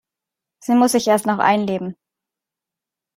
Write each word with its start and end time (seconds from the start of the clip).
Sie 0.63 0.73
muss 0.73 0.93
sich 0.93 1.07
erst 1.07 1.27
noch 1.27 1.37
einleben. 1.37 1.95